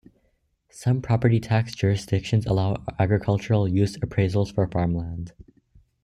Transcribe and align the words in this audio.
Some 0.71 0.99
property 0.99 1.39
tax 1.39 1.75
jurisdictions 1.75 2.47
allow 2.47 2.83
agricultural 2.97 3.67
use 3.67 3.97
appraisals 3.97 4.51
for 4.51 4.65
farmland. 4.67 5.31